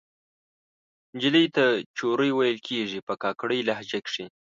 [1.15, 1.65] نجلۍ ته
[1.97, 4.25] چورۍ ویل کیږي په کاکړۍ لهجه کښې